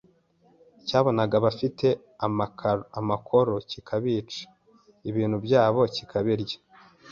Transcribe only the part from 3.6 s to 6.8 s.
kika bica ibintu byabo kikabirya